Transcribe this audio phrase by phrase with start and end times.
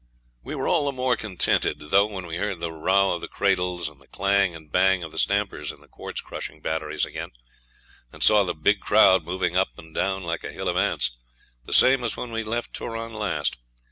[0.41, 3.87] We were all the more contented, though, when we heard the row of the cradles
[3.87, 7.29] and the clang and bang of the stampers in the quartz crushing batteries again,
[8.11, 11.19] and saw the big crowd moving up and down like a hill of ants,
[11.65, 13.57] the same as when we'd left Turon last.